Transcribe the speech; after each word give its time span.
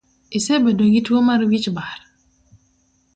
Isebedo 0.37 0.83
gituo 0.93 1.05
tuo 1.15 1.21
mar 1.27 1.41
wich 1.49 1.67
bar? 1.75 1.99